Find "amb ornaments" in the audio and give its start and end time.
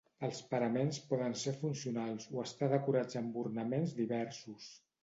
3.25-3.97